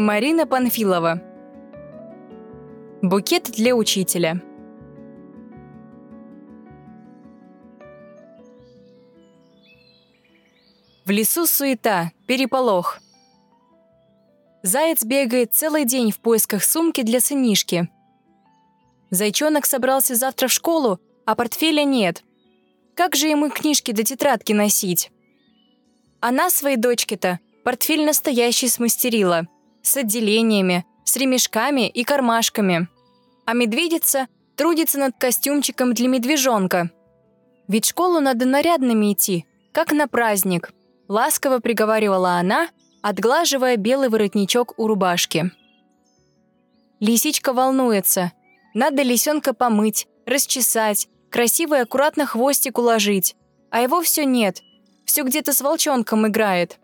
[0.00, 1.20] Марина Панфилова.
[3.02, 4.40] Букет для учителя.
[11.04, 13.00] В лесу суета, переполох.
[14.62, 17.88] Заяц бегает целый день в поисках сумки для сынишки.
[19.10, 22.22] Зайчонок собрался завтра в школу, а портфеля нет.
[22.94, 25.10] Как же ему книжки до тетрадки носить?
[26.20, 29.48] Она своей дочке-то портфель настоящий смастерила,
[29.82, 32.88] с отделениями, с ремешками и кармашками.
[33.46, 36.90] А медведица трудится над костюмчиком для медвежонка.
[37.68, 40.72] Ведь в школу надо нарядными идти, как на праздник,
[41.08, 42.68] ласково приговаривала она,
[43.02, 45.52] отглаживая белый воротничок у рубашки.
[47.00, 48.32] Лисичка волнуется.
[48.74, 53.36] Надо лисенка помыть, расчесать, красиво и аккуратно хвостик уложить.
[53.70, 54.62] А его все нет,
[55.04, 56.78] все где-то с волчонком играет.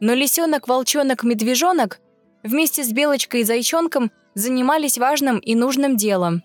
[0.00, 2.00] Но лисенок, волчонок, медвежонок
[2.42, 6.42] вместе с белочкой и зайчонком занимались важным и нужным делом.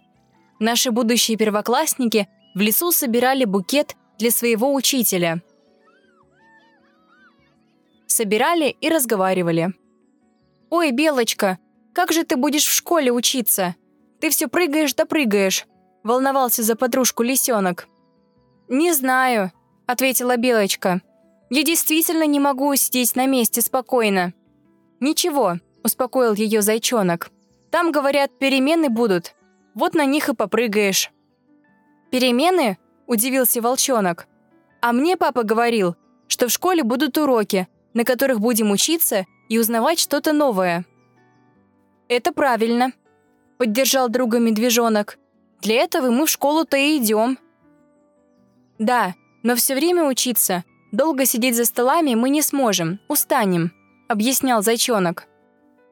[0.59, 5.41] Наши будущие первоклассники в лесу собирали букет для своего учителя.
[8.07, 9.73] Собирали и разговаривали.
[10.69, 11.59] «Ой, Белочка,
[11.93, 13.75] как же ты будешь в школе учиться?
[14.19, 15.65] Ты все прыгаешь да прыгаешь»,—
[16.03, 17.87] волновался за подружку лисенок.
[18.69, 19.51] «Не знаю»,—
[19.85, 21.01] ответила Белочка.
[21.49, 24.33] «Я действительно не могу сидеть на месте спокойно».
[24.99, 27.31] «Ничего»,— успокоил ее зайчонок.
[27.69, 29.35] «Там, говорят, перемены будут.
[29.75, 31.11] Вот на них и попрыгаешь».
[32.11, 32.77] «Перемены?»—
[33.07, 34.27] удивился волчонок.
[34.81, 35.95] «А мне папа говорил,
[36.27, 40.85] что в школе будут уроки, на которых будем учиться и узнавать что-то новое».
[42.07, 42.93] «Это правильно»,—
[43.57, 45.17] поддержал друга медвежонок.
[45.61, 47.37] «Для этого мы в школу-то и идем».
[48.79, 50.63] «Да, но все время учиться.
[50.93, 53.71] Долго сидеть за столами мы не сможем, устанем»,—
[54.07, 55.27] объяснял зайчонок.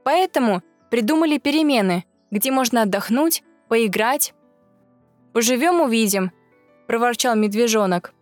[0.03, 4.35] «Поэтому придумали перемены, где можно отдохнуть, поиграть».
[5.33, 6.31] «Поживем, увидим»,—
[6.87, 8.13] проворчал медвежонок.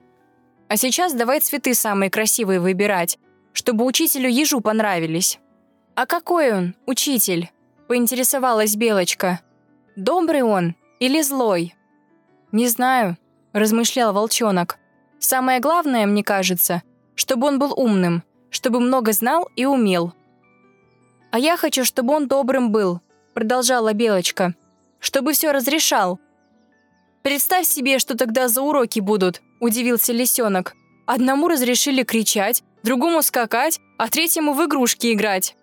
[0.69, 3.19] «А сейчас давай цветы самые красивые выбирать,
[3.51, 5.37] чтобы учителю ежу понравились».
[5.95, 7.51] «А какой он, учитель?»—
[7.89, 9.41] поинтересовалась Белочка.
[9.97, 11.75] «Добрый он или злой?»
[12.53, 13.17] «Не знаю»,—
[13.51, 14.78] размышлял волчонок.
[15.19, 16.81] Самое главное, мне кажется,
[17.15, 20.13] чтобы он был умным, чтобы много знал и умел.
[21.31, 23.01] «А я хочу, чтобы он добрым был»,—
[23.33, 24.55] продолжала Белочка.
[24.99, 26.19] «Чтобы все разрешал».
[27.21, 30.73] «Представь себе, что тогда за уроки будут»,— удивился лисенок.
[31.05, 35.55] «Одному разрешили кричать, другому скакать, а третьему в игрушки играть».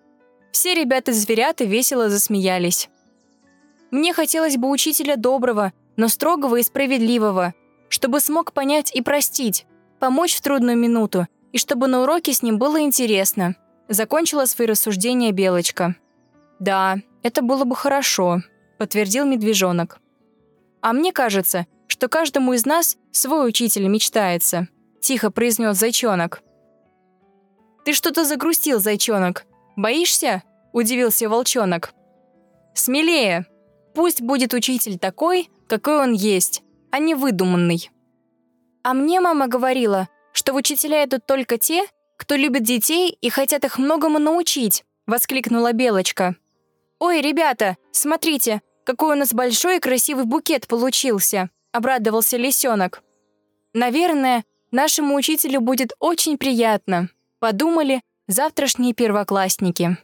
[0.51, 2.89] Все ребята-зверята весело засмеялись.
[3.91, 7.53] Мне хотелось бы учителя доброго, но строгого и справедливого—
[7.89, 9.65] чтобы смог понять и простить,
[9.99, 13.55] помочь в трудную минуту, и чтобы на уроке с ним было интересно.
[13.87, 15.95] Закончила свои рассуждения Белочка.
[16.59, 18.41] «Да, это было бы хорошо»,—
[18.77, 19.99] подтвердил медвежонок.
[20.81, 24.67] «А мне кажется, что каждому из нас свой учитель мечтается»,—
[25.01, 26.41] тихо произнес зайчонок.
[27.85, 29.45] «Ты что-то загрустил, зайчонок.
[29.77, 30.43] Боишься?»—
[30.73, 31.93] удивился волчонок.
[32.73, 33.45] «Смелее.
[33.95, 37.89] Пусть будет учитель такой, какой он есть а не выдуманный.
[38.83, 41.85] А мне мама говорила, что в учителя идут только те,
[42.17, 46.35] кто любит детей и хотят их многому научить»,— воскликнула Белочка.
[46.99, 53.03] «Ой, ребята, смотрите, какой у нас большой и красивый букет получился»,— обрадовался лисенок.
[53.73, 57.09] «Наверное, нашему учителю будет очень приятно»,—
[57.39, 59.97] подумали завтрашние первоклассники.